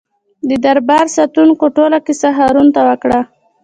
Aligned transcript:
د 0.49 0.51
دربار 0.65 1.05
ساتونکو 1.15 1.65
ټوله 1.75 1.97
کیسه 2.07 2.29
هارون 2.37 2.67
ته 2.75 2.81
وکړه. 2.89 3.19